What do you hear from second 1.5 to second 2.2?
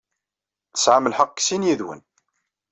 yid-wen.